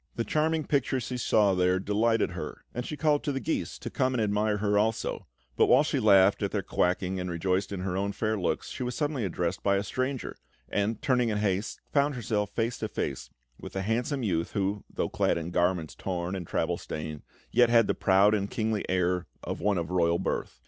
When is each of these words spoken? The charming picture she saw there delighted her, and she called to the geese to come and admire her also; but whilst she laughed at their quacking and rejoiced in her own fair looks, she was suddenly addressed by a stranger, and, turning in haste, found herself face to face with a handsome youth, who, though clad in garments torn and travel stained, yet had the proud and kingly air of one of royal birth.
The 0.15 0.23
charming 0.23 0.65
picture 0.65 0.99
she 0.99 1.17
saw 1.17 1.53
there 1.53 1.77
delighted 1.79 2.31
her, 2.31 2.65
and 2.73 2.87
she 2.87 2.97
called 2.97 3.23
to 3.23 3.31
the 3.31 3.39
geese 3.39 3.77
to 3.77 3.91
come 3.91 4.15
and 4.15 4.23
admire 4.23 4.57
her 4.57 4.75
also; 4.75 5.27
but 5.55 5.67
whilst 5.67 5.91
she 5.91 5.99
laughed 5.99 6.41
at 6.41 6.49
their 6.49 6.63
quacking 6.63 7.19
and 7.19 7.29
rejoiced 7.29 7.71
in 7.71 7.81
her 7.81 7.95
own 7.95 8.11
fair 8.11 8.35
looks, 8.35 8.69
she 8.69 8.81
was 8.81 8.95
suddenly 8.95 9.25
addressed 9.25 9.61
by 9.61 9.75
a 9.75 9.83
stranger, 9.83 10.37
and, 10.67 11.03
turning 11.03 11.29
in 11.29 11.37
haste, 11.37 11.81
found 11.93 12.15
herself 12.15 12.49
face 12.49 12.79
to 12.79 12.87
face 12.87 13.29
with 13.59 13.75
a 13.75 13.83
handsome 13.83 14.23
youth, 14.23 14.53
who, 14.53 14.83
though 14.91 15.07
clad 15.07 15.37
in 15.37 15.51
garments 15.51 15.93
torn 15.93 16.35
and 16.35 16.47
travel 16.47 16.79
stained, 16.79 17.21
yet 17.51 17.69
had 17.69 17.85
the 17.85 17.93
proud 17.93 18.33
and 18.33 18.49
kingly 18.49 18.83
air 18.89 19.27
of 19.43 19.61
one 19.61 19.77
of 19.77 19.91
royal 19.91 20.17
birth. 20.17 20.59